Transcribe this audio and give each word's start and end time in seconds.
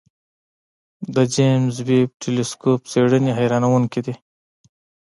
د 1.15 1.17
جیمز 1.33 1.75
ویب 1.87 2.09
ټېلسکوپ 2.21 2.81
څېړنې 2.91 3.31
حیرانوونکې 3.39 4.01
دي. 4.05 4.15